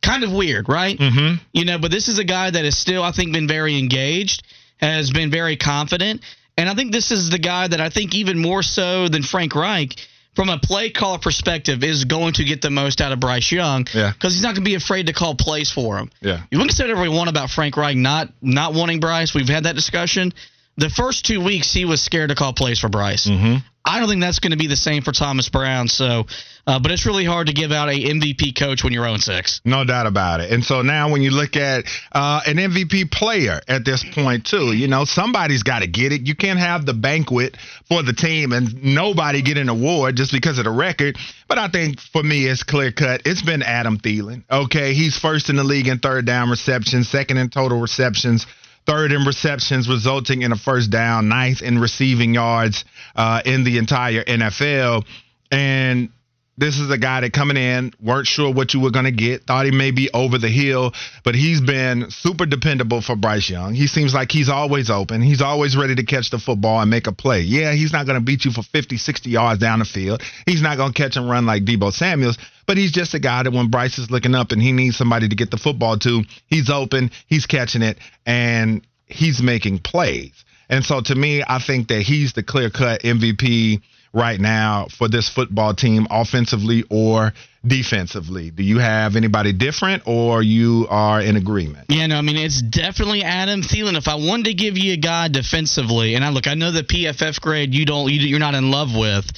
[0.00, 0.96] Kind of weird, right?
[0.96, 1.42] Mm-hmm.
[1.52, 4.44] You know, but this is a guy that has still, I think, been very engaged,
[4.76, 6.22] has been very confident.
[6.56, 9.54] And I think this is the guy that I think even more so than Frank
[9.54, 9.94] Reich
[10.38, 13.88] from a play call perspective, is going to get the most out of Bryce Young.
[13.92, 14.12] Yeah.
[14.12, 16.12] Because he's not going to be afraid to call plays for him.
[16.20, 16.42] Yeah.
[16.52, 19.34] You can say whatever you want about Frank Reich not not wanting Bryce.
[19.34, 20.32] We've had that discussion.
[20.76, 23.26] The first two weeks, he was scared to call plays for Bryce.
[23.26, 23.56] Mm-hmm.
[23.88, 25.88] I don't think that's going to be the same for Thomas Brown.
[25.88, 26.26] So,
[26.66, 29.62] uh, but it's really hard to give out a MVP coach when you're 0 6.
[29.64, 30.52] No doubt about it.
[30.52, 34.74] And so now when you look at uh, an MVP player at this point too,
[34.74, 36.26] you know somebody's got to get it.
[36.26, 37.56] You can't have the banquet
[37.88, 41.16] for the team and nobody get an award just because of the record.
[41.48, 43.22] But I think for me, it's clear cut.
[43.24, 44.44] It's been Adam Thielen.
[44.50, 48.46] Okay, he's first in the league in third down receptions, second in total receptions
[48.88, 53.76] third in receptions, resulting in a first down, ninth in receiving yards uh, in the
[53.76, 55.04] entire NFL.
[55.50, 56.08] And
[56.58, 59.44] this is a guy that coming in, weren't sure what you were going to get,
[59.44, 60.92] thought he may be over the hill,
[61.24, 63.74] but he's been super dependable for Bryce Young.
[63.74, 65.22] He seems like he's always open.
[65.22, 67.42] He's always ready to catch the football and make a play.
[67.42, 70.20] Yeah, he's not going to beat you for 50, 60 yards down the field.
[70.46, 73.44] He's not going to catch and run like Deebo Samuels, but he's just a guy
[73.44, 76.24] that when Bryce is looking up and he needs somebody to get the football to,
[76.48, 80.44] he's open, he's catching it, and he's making plays.
[80.68, 83.80] And so to me, I think that he's the clear cut MVP
[84.12, 87.32] right now for this football team, offensively or
[87.66, 88.50] defensively.
[88.50, 91.86] Do you have anybody different or you are in agreement?
[91.88, 93.96] Yeah, no, I mean, it's definitely Adam Thielen.
[93.96, 96.82] If I wanted to give you a guy defensively, and I look, I know the
[96.82, 99.30] PFF grade you don't, you, you're not in love with.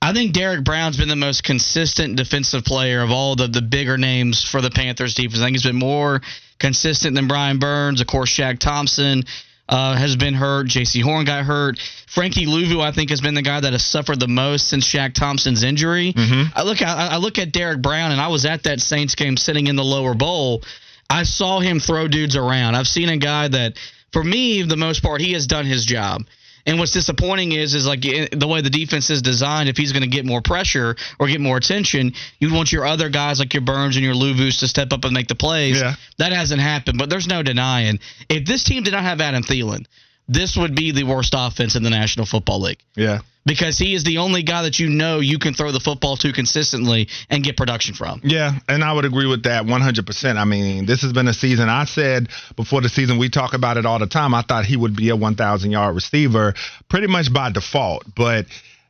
[0.00, 3.96] I think Derrick Brown's been the most consistent defensive player of all the, the bigger
[3.96, 5.40] names for the Panthers defense.
[5.40, 6.20] I think he's been more
[6.60, 8.00] consistent than Brian Burns.
[8.00, 9.24] Of course, Shaq Thompson
[9.68, 10.66] uh, has been hurt.
[10.66, 11.78] Jaycee Horn got hurt.
[12.06, 15.14] Frankie Luvu, I think, has been the guy that has suffered the most since Shaq
[15.14, 16.12] Thompson's injury.
[16.12, 16.56] Mm-hmm.
[16.56, 19.36] I look, I, I look at Derrick Brown, and I was at that Saints game
[19.36, 20.62] sitting in the lower bowl.
[21.08, 22.74] I saw him throw dudes around.
[22.74, 23.74] I've seen a guy that,
[24.12, 26.22] for me, the most part, he has done his job.
[26.66, 29.68] And what's disappointing is, is like eh, the way the defense is designed.
[29.68, 33.08] If he's going to get more pressure or get more attention, you want your other
[33.08, 35.80] guys like your Burns and your Luvus to step up and make the plays.
[35.80, 35.94] Yeah.
[36.18, 36.98] That hasn't happened.
[36.98, 39.86] But there's no denying if this team did not have Adam Thielen,
[40.28, 42.80] this would be the worst offense in the National Football League.
[42.96, 43.20] Yeah.
[43.46, 46.32] Because he is the only guy that you know you can throw the football to
[46.32, 48.20] consistently and get production from.
[48.24, 50.36] Yeah, and I would agree with that 100%.
[50.36, 51.68] I mean, this has been a season.
[51.68, 54.34] I said before the season, we talk about it all the time.
[54.34, 56.54] I thought he would be a 1,000 yard receiver
[56.88, 58.46] pretty much by default, but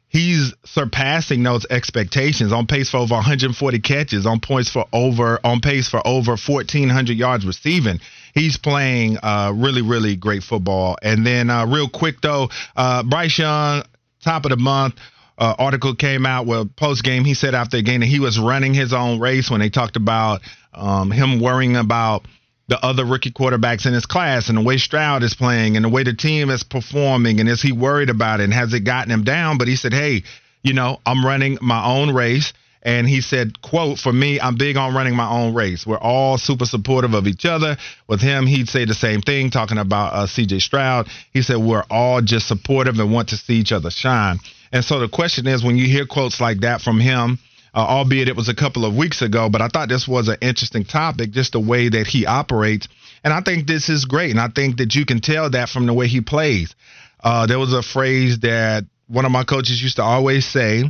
[0.09, 5.61] he's surpassing those expectations on pace for over 140 catches, on points for over, on
[5.61, 8.01] pace for over 1,400 yards receiving
[8.37, 10.97] he's playing uh, really, really great football.
[11.03, 13.83] And then, uh, real quick though, uh, Bryce Young,
[14.27, 14.95] top of the month.
[15.39, 18.39] Uh, article came out well post game he said after the game that he was
[18.39, 20.41] running his own race when they talked about
[20.73, 22.25] um, him worrying about
[22.69, 25.91] the other rookie quarterbacks in his class and the way Stroud is playing and the
[25.91, 29.12] way the team is performing and is he worried about it and has it gotten
[29.12, 30.23] him down but he said hey
[30.62, 32.55] you know I'm running my own race
[32.87, 35.85] and he said, quote, for me, I'm big on running my own race.
[35.85, 37.77] We're all super supportive of each other.
[38.07, 41.09] With him, he'd say the same thing, talking about uh, CJ Stroud.
[41.33, 44.38] He said, we're all just supportive and want to see each other shine.
[44.70, 47.40] And so the question is, when you hear quotes like that from him,
[47.75, 50.37] uh, albeit it was a couple of weeks ago, but I thought this was an
[50.40, 52.87] interesting topic, just the way that he operates.
[53.25, 54.31] And I think this is great.
[54.31, 56.72] And I think that you can tell that from the way he plays.
[57.18, 60.85] Uh, there was a phrase that one of my coaches used to always say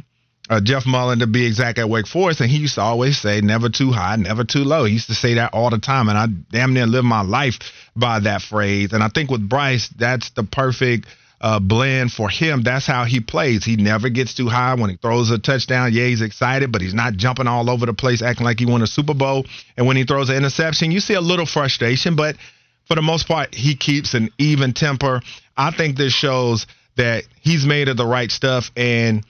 [0.48, 3.40] uh, Jeff Mullen to be exact at Wake Forest, and he used to always say,
[3.40, 6.16] "Never too high, never too low." He used to say that all the time, and
[6.16, 7.58] I damn near live my life
[7.94, 8.92] by that phrase.
[8.92, 11.06] And I think with Bryce, that's the perfect
[11.40, 12.62] uh, blend for him.
[12.62, 13.64] That's how he plays.
[13.64, 15.92] He never gets too high when he throws a touchdown.
[15.92, 18.82] Yeah, he's excited, but he's not jumping all over the place, acting like he won
[18.82, 19.44] a Super Bowl.
[19.76, 22.36] And when he throws an interception, you see a little frustration, but
[22.86, 25.20] for the most part, he keeps an even temper.
[25.56, 29.24] I think this shows that he's made of the right stuff and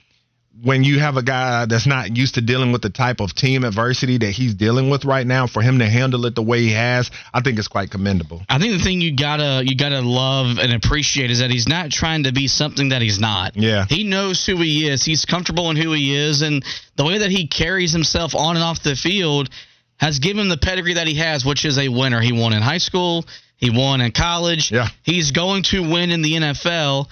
[0.63, 3.63] when you have a guy that's not used to dealing with the type of team
[3.63, 6.73] adversity that he's dealing with right now, for him to handle it the way he
[6.73, 8.41] has, I think it's quite commendable.
[8.49, 11.91] I think the thing you gotta you gotta love and appreciate is that he's not
[11.91, 13.55] trying to be something that he's not.
[13.55, 15.03] Yeah, he knows who he is.
[15.03, 16.63] He's comfortable in who he is, and
[16.95, 19.49] the way that he carries himself on and off the field
[19.97, 22.21] has given him the pedigree that he has, which is a winner.
[22.21, 23.25] He won in high school.
[23.57, 24.71] He won in college.
[24.71, 24.87] Yeah.
[25.03, 27.07] He's going to win in the NFL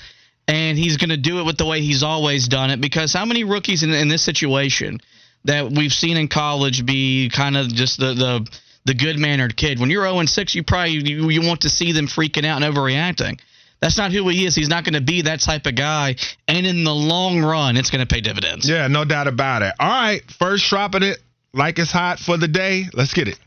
[0.48, 2.82] and he's going to do it with the way he's always done it.
[2.82, 5.00] Because how many rookies in, in this situation
[5.46, 9.80] that we've seen in college be kind of just the the the good mannered kid?
[9.80, 12.62] When you're 0 and 6, you probably you, you want to see them freaking out
[12.62, 13.40] and overreacting.
[13.82, 14.56] That's not who he is.
[14.56, 16.16] He's not going to be that type of guy.
[16.48, 18.68] And in the long run, it's going to pay dividends.
[18.68, 19.74] Yeah, no doubt about it.
[19.80, 21.20] All right, first dropping it
[21.54, 22.86] like it's hot for the day.
[22.94, 23.40] Let's get it.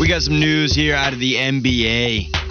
[0.00, 2.43] We got some news here out of the NBA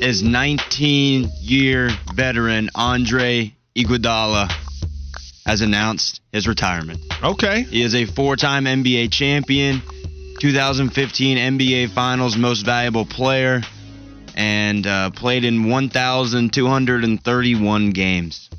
[0.00, 4.50] is 19 year veteran Andre Iguodala
[5.44, 7.00] has announced his retirement.
[7.22, 7.62] Okay.
[7.62, 9.82] He is a four time NBA champion,
[10.40, 13.62] 2015 NBA Finals Most Valuable Player,
[14.36, 18.50] and uh, played in 1,231 games.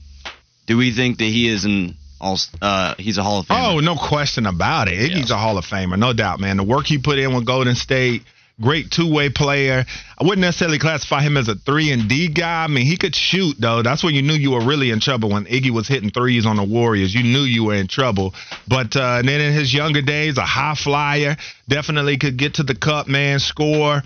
[0.66, 3.76] Do we think that he is an all, uh, he's a Hall of Famer?
[3.76, 5.00] Oh, no question about it.
[5.00, 5.38] Iggy's yeah.
[5.38, 6.58] a Hall of Famer, no doubt, man.
[6.58, 8.24] The work he put in with Golden State
[8.62, 9.86] great two way player.
[10.18, 12.64] I wouldn't necessarily classify him as a three and D guy.
[12.64, 13.82] I mean, he could shoot though.
[13.82, 16.58] That's when you knew you were really in trouble when Iggy was hitting threes on
[16.58, 17.14] the Warriors.
[17.14, 18.34] You knew you were in trouble.
[18.68, 22.76] But uh, then in his younger days, a high flyer, definitely could get to the
[22.76, 24.02] cup, man, score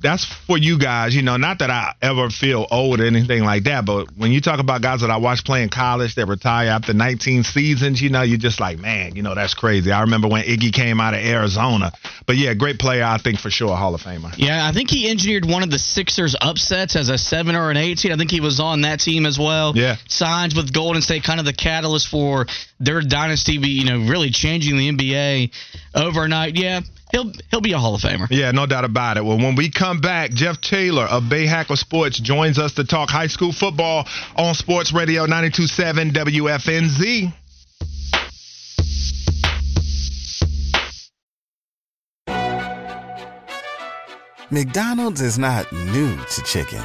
[0.00, 1.14] that's for you guys.
[1.14, 4.40] You know, not that I ever feel old or anything like that, but when you
[4.40, 8.22] talk about guys that I watched playing college that retire after 19 seasons, you know,
[8.22, 9.92] you're just like, man, you know, that's crazy.
[9.92, 11.92] I remember when Iggy came out of Arizona.
[12.26, 14.34] But yeah, great player, I think for sure, Hall of Famer.
[14.36, 17.76] Yeah, I think he engineered one of the Sixers upsets as a seven or an
[17.76, 18.12] eight seed.
[18.12, 19.72] I think he was on that team as well.
[19.76, 22.46] Yeah, signs with Golden State, kind of the catalyst for
[22.80, 25.50] their dynasty, Be you know, really changing the NBA
[25.94, 26.56] overnight.
[26.56, 26.80] Yeah,
[27.12, 28.26] he'll he'll be a Hall of Famer.
[28.30, 29.24] Yeah, no doubt about it.
[29.24, 33.26] Well, when we come back, Jeff Taylor of Bahakel Sports joins us to talk high
[33.28, 37.32] school football on Sports Radio 92.7 WFNZ.
[44.52, 46.80] McDonald's is not new to chicken.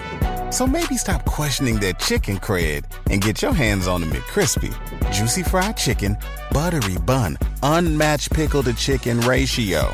[0.52, 4.74] So maybe stop questioning their chicken cred and get your hands on the McCrispy.
[5.12, 6.18] Juicy fried chicken,
[6.52, 9.94] buttery bun, unmatched pickle to chicken ratio.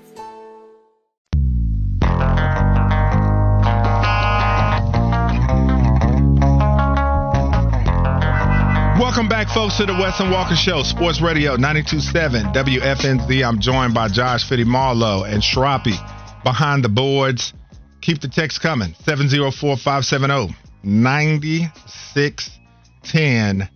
[9.45, 13.43] Back, folks, to the Wes and Walker Show, Sports Radio 92.7 WFNZ.
[13.43, 15.97] I'm joined by Josh Fitty Marlowe and Shrapi
[16.43, 17.51] behind the boards.
[18.01, 23.69] Keep the text coming 704 570 9610.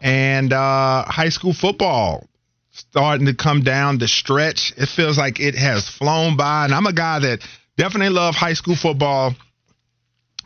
[0.00, 2.28] And uh, high school football
[2.70, 4.72] starting to come down the stretch.
[4.76, 6.66] It feels like it has flown by.
[6.66, 7.40] And I'm a guy that
[7.76, 9.34] definitely love high school football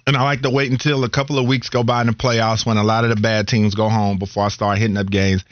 [0.08, 2.64] and I like to wait until a couple of weeks go by in the playoffs
[2.64, 5.44] when a lot of the bad teams go home before I start hitting up games.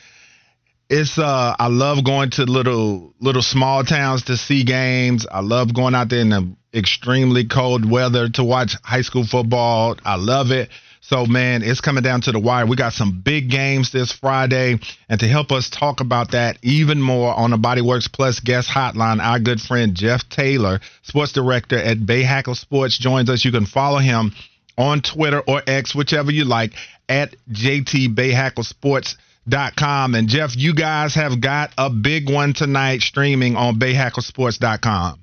[0.88, 5.27] It's uh I love going to little little small towns to see games.
[5.31, 9.97] I love going out there in the extremely cold weather to watch high school football.
[10.07, 10.70] I love it.
[11.09, 12.66] So, man, it's coming down to the wire.
[12.66, 14.80] We got some big games this Friday.
[15.09, 19.24] And to help us talk about that even more on the Bodyworks Plus guest hotline,
[19.24, 23.45] our good friend Jeff Taylor, sports director at Bahakel Sports, joins us.
[23.45, 24.33] You can follow him
[24.77, 26.72] on Twitter or X, whichever you like,
[27.09, 29.16] at JT Bahakel Sports.
[29.49, 30.16] Dot com.
[30.16, 35.20] And Jeff, you guys have got a big one tonight streaming on BahakelSports.com.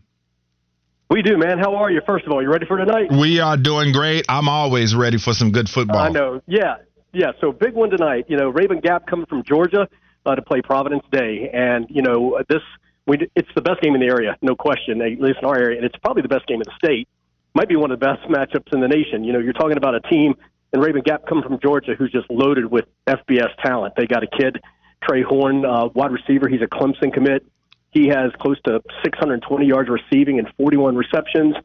[1.10, 1.60] We do, man.
[1.60, 2.02] How are you?
[2.08, 3.12] First of all, you ready for tonight?
[3.12, 4.26] We are doing great.
[4.30, 5.98] I'm always ready for some good football.
[5.98, 6.42] I know.
[6.48, 6.78] Yeah.
[7.12, 7.34] yeah.
[7.42, 8.26] So big one tonight.
[8.30, 9.88] You know, Rabun Gap coming from Georgia
[10.26, 12.62] uh, to play Providence Day, and you know this.
[13.06, 15.76] We, it's the best game in the area, no question, at least in our area,
[15.76, 17.10] and it's probably the best game in the state.
[17.56, 19.24] Might be one of the best matchups in the nation.
[19.24, 20.36] You know, you're talking about a team
[20.74, 23.94] in Rabun Gap coming from Georgia who's just loaded with FBS talent.
[23.96, 24.60] They got a kid,
[25.04, 26.48] Trey Horn, uh, wide receiver.
[26.48, 27.46] He's a Clemson commit.
[27.92, 31.56] He has close to 620 yards receiving and 41 receptions.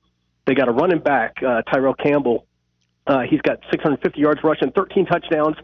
[0.47, 2.47] They got a running back, uh, Tyrell Campbell.
[3.07, 5.57] Uh, he's got 650 yards rushing, 13 touchdowns.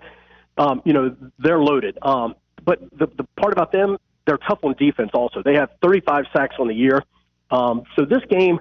[0.56, 1.98] Um, you know, they're loaded.
[2.00, 5.42] Um, but the, the part about them, they're tough on defense also.
[5.42, 7.02] They have 35 sacks on the year.
[7.50, 8.58] Um, so this game,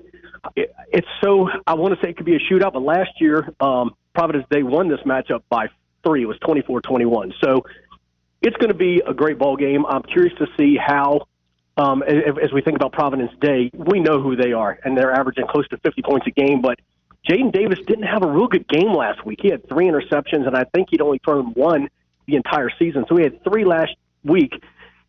[0.55, 3.53] it, it's so, I want to say it could be a shootout, but last year,
[3.59, 5.67] um, Providence Day won this matchup by
[6.03, 6.23] three.
[6.23, 7.33] It was 24 21.
[7.43, 7.65] So
[8.41, 9.85] it's going to be a great ball game.
[9.85, 11.27] I'm curious to see how
[11.77, 15.13] um, as, as we think about Providence Day, we know who they are, and they're
[15.13, 16.61] averaging close to 50 points a game.
[16.61, 16.79] But
[17.27, 19.39] Jaden Davis didn't have a real good game last week.
[19.41, 21.89] He had three interceptions, and I think he'd only thrown one
[22.27, 23.05] the entire season.
[23.09, 24.53] So he had three last week.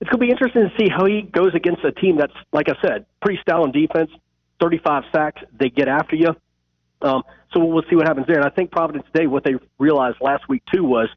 [0.00, 2.68] It's going to be interesting to see how he goes against a team that's, like
[2.68, 4.10] I said, pretty stout on defense,
[4.60, 5.42] 35 sacks.
[5.58, 6.36] They get after you.
[7.02, 8.36] Um, so we'll see what happens there.
[8.36, 11.08] And I think Providence Day, what they realized last week too was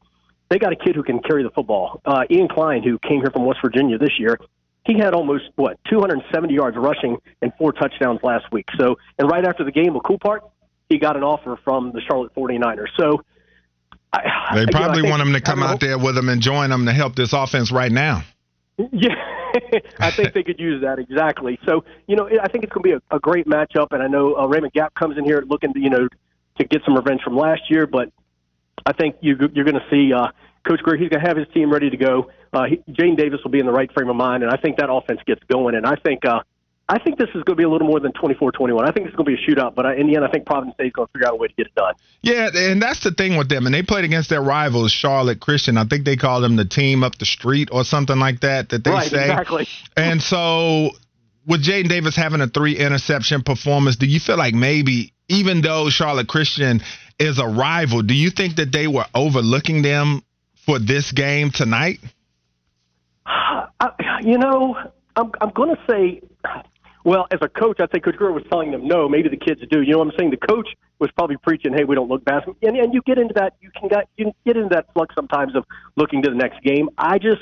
[0.50, 2.02] they got a kid who can carry the football.
[2.06, 4.38] Uh, Ian Klein, who came here from West Virginia this year,
[4.86, 8.66] he had almost what 270 yards rushing and four touchdowns last week.
[8.78, 10.44] So, and right after the game, a cool part,
[10.90, 12.88] he got an offer from the Charlotte 49ers.
[12.98, 13.22] So,
[14.14, 16.70] I, they probably you know, want him to come out there with them and join
[16.70, 18.24] them to help this offense right now.
[18.78, 19.16] Yeah,
[20.00, 21.60] I think they could use that exactly.
[21.66, 24.08] So, you know, I think it's going to be a, a great matchup, and I
[24.08, 26.08] know uh, Rabun Gap comes in here looking, to, you know,
[26.60, 28.12] to get some revenge from last year, but
[28.86, 30.28] I think you, you're going to see uh,
[30.68, 30.98] Coach Grier.
[30.98, 33.60] He's going to have his team ready to go uh, he, Jaden Davis will be
[33.60, 35.76] in the right frame of mind, and I think that offense gets going.
[35.76, 36.42] And I think uh,
[36.90, 38.88] I think this is going to be a little more than 24-21.
[38.88, 40.46] I think it's going to be a shootout, but I, in the end, I think
[40.46, 41.94] Providence State is going to figure out a way to get it done.
[42.22, 43.66] Yeah, and that's the thing with them.
[43.66, 45.78] And they played against their rivals, Charlotte Christian.
[45.78, 48.70] I think they call them the team up the street or something like that.
[48.70, 49.68] That they right, say exactly.
[49.98, 50.92] And so,
[51.46, 55.90] with Jaden Davis having a three interception performance, do you feel like maybe even though
[55.90, 56.82] Charlotte Christian
[57.20, 60.24] is a rival, do you think that they were overlooking them
[60.66, 62.00] for this game tonight?
[63.26, 64.78] I, you know,
[65.16, 66.22] I'm I'm going to say,
[67.08, 69.08] well, as a coach, I think Coach Grier was telling them no.
[69.08, 69.82] Maybe the kids do.
[69.82, 70.32] You know what I'm saying?
[70.32, 70.68] The coach
[71.00, 73.54] was probably preaching, "Hey, we don't look basketball," and, and you get into that.
[73.62, 75.64] You can get you get into that flux sometimes of
[75.96, 76.90] looking to the next game.
[76.98, 77.40] I just,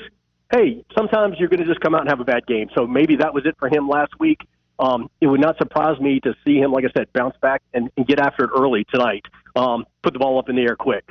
[0.52, 2.68] hey, sometimes you're going to just come out and have a bad game.
[2.76, 4.38] So maybe that was it for him last week.
[4.78, 7.90] Um, it would not surprise me to see him, like I said, bounce back and,
[7.96, 9.24] and get after it early tonight.
[9.56, 11.10] Um, put the ball up in the air quick.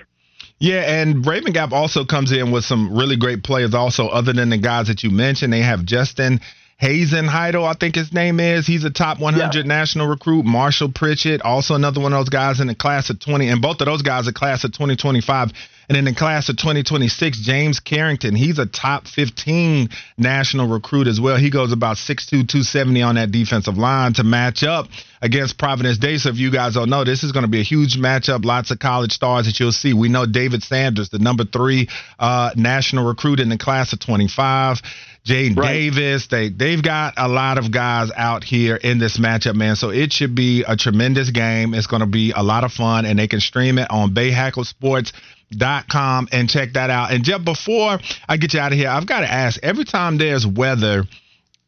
[0.60, 3.74] Yeah, and Rabun Gap also comes in with some really great players.
[3.74, 6.39] Also, other than the guys that you mentioned, they have Justin
[6.78, 8.68] Hazen Heidel, I think his name is.
[8.68, 9.62] He's a top 100 yeah.
[9.64, 10.44] national recruit.
[10.44, 13.80] Marshall Pritchett, also another one of those guys in the class of 20, and both
[13.80, 15.54] of those guys are class of 2025.
[15.88, 21.22] And in the class of 2026, James Carrington, he's a top 15 national recruit as
[21.22, 21.38] well.
[21.38, 24.88] He goes about 6'2, 270 on that defensive line to match up
[25.22, 26.18] against Providence Day.
[26.18, 28.46] So if you guys don't know, this is going to be a huge matchup.
[28.46, 29.94] Lots of college stars that you'll see.
[29.94, 31.88] We know David Sanders, the number three
[32.20, 34.82] uh, national recruit in the class of 25.
[35.26, 35.74] Jaden right.
[35.74, 36.28] Davis.
[36.28, 39.76] They they've got a lot of guys out here in this matchup, man.
[39.76, 41.74] So it should be a tremendous game.
[41.74, 44.66] It's going to be a lot of fun, and they can stream it on Bahakel
[44.66, 45.14] Sports
[45.52, 47.12] dot com and check that out.
[47.12, 50.18] And just before I get you out of here, I've got to ask every time
[50.18, 51.04] there's weather,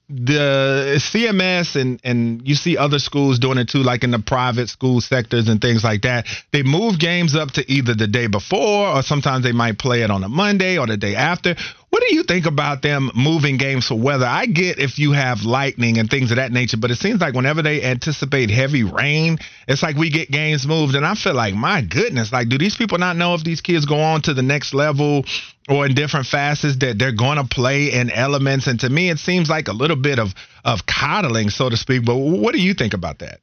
[0.10, 4.70] the CMS and and you see other schools doing it too, like in the private
[4.70, 6.28] school sectors and things like that.
[6.53, 10.12] They move games up to either the day before or sometimes they might play it
[10.12, 11.55] on a Monday or the day after.
[11.89, 14.25] What do you think about them moving games for weather?
[14.25, 17.33] I get if you have lightning and things of that nature, but it seems like
[17.33, 19.38] whenever they anticipate heavy rain,
[19.69, 20.95] it's like we get games moved.
[20.95, 23.85] And I feel like, my goodness, like, do these people not know if these kids
[23.85, 25.23] go on to the next level
[25.69, 28.67] or in different facets that they're going to play in elements?
[28.67, 30.35] And to me, it seems like a little bit of,
[30.65, 32.03] of coddling, so to speak.
[32.03, 33.39] But what do you think about that?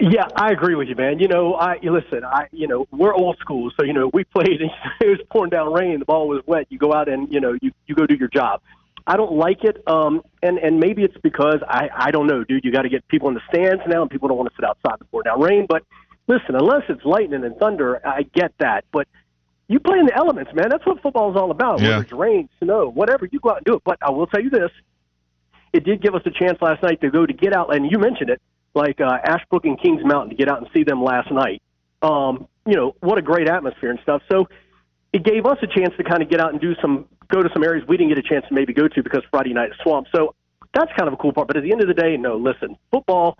[0.00, 1.18] Yeah, I agree with you, man.
[1.18, 2.24] You know, I listen.
[2.24, 4.60] I you know we're old school, so you know we played.
[4.60, 4.70] And
[5.00, 5.98] it was pouring down rain.
[5.98, 6.66] The ball was wet.
[6.70, 8.62] You go out and you know you you go do your job.
[9.06, 12.64] I don't like it, um, and and maybe it's because I I don't know, dude.
[12.64, 14.64] You got to get people in the stands now, and people don't want to sit
[14.64, 15.66] outside the pour down rain.
[15.68, 15.82] But
[16.28, 18.84] listen, unless it's lightning and thunder, I get that.
[18.92, 19.06] But
[19.68, 20.70] you play in the elements, man.
[20.70, 21.80] That's what football is all about.
[21.80, 21.90] Yeah.
[21.90, 23.82] Whether it's rain, snow, whatever, you go out and do it.
[23.84, 24.70] But I will tell you this:
[25.74, 27.98] it did give us a chance last night to go to get out, and you
[27.98, 28.40] mentioned it
[28.74, 31.62] like uh, Ashbrook and Kings Mountain to get out and see them last night.
[32.02, 34.22] Um, you know, what a great atmosphere and stuff.
[34.30, 34.48] So
[35.12, 37.48] it gave us a chance to kind of get out and do some, go to
[37.52, 39.76] some areas we didn't get a chance to maybe go to because Friday night is
[39.82, 40.06] swamp.
[40.14, 40.34] So
[40.74, 41.48] that's kind of a cool part.
[41.48, 43.36] But at the end of the day, no, listen, football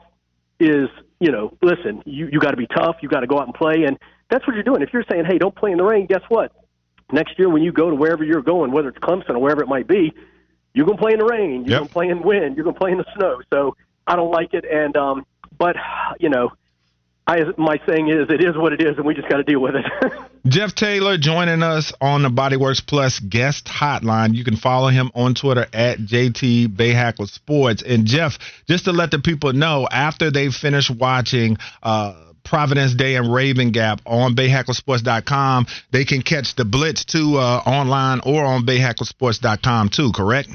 [0.59, 0.89] is,
[1.21, 2.97] you know, listen, you, you got to be tough.
[3.03, 3.85] You got to go out and play.
[3.87, 3.99] And
[4.31, 4.83] that's what you're doing.
[4.83, 6.53] If you're saying, hey, don't play in the rain, guess what?
[7.13, 9.69] next year when you go to wherever you're going, whether it's Clemson or wherever it
[9.69, 10.13] might be,
[10.75, 11.79] you're going to play in the rain, you're Yep.
[11.79, 13.41] going to play in wind, you're going to play in the snow.
[13.53, 13.77] So
[14.11, 14.65] I don't like it.
[14.65, 15.25] And um,
[15.57, 15.77] but
[16.19, 16.51] you know,
[17.29, 19.61] I my saying is it is what it is, and we just got to deal
[19.61, 19.85] with it.
[20.49, 24.35] Jeff Taylor joining us on the Bodyworks Plus guest hotline.
[24.35, 27.85] You can follow him on Twitter at JT Bahakel Sports.
[27.87, 33.15] And Jeff, just to let the people know, after they finish watching uh, Providence Day
[33.15, 38.67] and Rabun Gap on BahakelSports.com, they can catch the Blitz too uh, online or on
[38.67, 40.11] BahakelSports.com too.
[40.13, 40.49] Correct?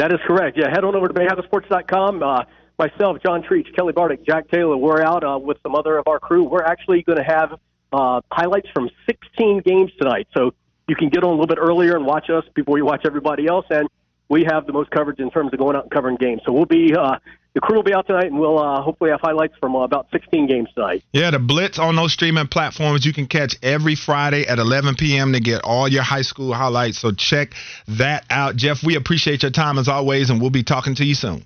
[0.00, 0.56] That is correct.
[0.56, 2.22] Yeah, head on over to BahakelSports.com.
[2.22, 2.44] Uh,
[2.78, 6.18] myself, John Treach, Kelly Bardick, Jack Taylor, we're out uh, with some other of our
[6.18, 6.42] crew.
[6.42, 7.60] We're actually going to have
[7.92, 10.26] uh, highlights from 16 games tonight.
[10.34, 10.54] So
[10.88, 13.46] you can get on a little bit earlier and watch us before you watch everybody
[13.46, 13.66] else.
[13.68, 13.90] And
[14.30, 16.40] we have the most coverage in terms of going out and covering games.
[16.46, 17.18] So we'll be, uh,
[17.54, 20.06] the crew will be out tonight and we'll uh, hopefully have highlights from uh, about
[20.12, 21.02] 16 games tonight.
[21.12, 25.32] Yeah, the Blitz on those streaming platforms you can catch every Friday at 11 p.m.
[25.32, 26.98] to get all your high school highlights.
[26.98, 27.54] So check
[27.88, 28.56] that out.
[28.56, 31.44] Jeff, we appreciate your time as always, and we'll be talking to you soon.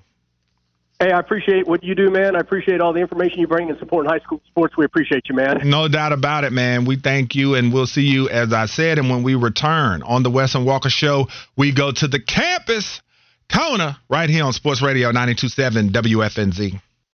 [1.00, 2.36] Hey, I appreciate what you do, man.
[2.36, 4.76] I appreciate all the information you bring and supporting high school sports.
[4.76, 5.61] We appreciate you, man.
[5.64, 6.84] No doubt about it, man.
[6.84, 8.98] We thank you, and we'll see you, as I said.
[8.98, 11.26] And when we return on the Wes and Walker Show,
[11.57, 13.02] we go to the campus,
[13.55, 16.80] Kona, right here on Sports Radio 927 WFNZ.